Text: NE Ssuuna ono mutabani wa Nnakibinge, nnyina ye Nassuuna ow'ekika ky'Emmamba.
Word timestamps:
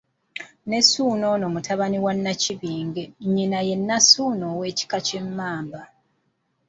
NE 0.69 0.79
Ssuuna 0.85 1.25
ono 1.35 1.47
mutabani 1.53 1.97
wa 2.05 2.13
Nnakibinge, 2.17 3.03
nnyina 3.25 3.59
ye 3.67 3.75
Nassuuna 3.87 4.43
ow'ekika 4.53 4.97
ky'Emmamba. 5.05 5.81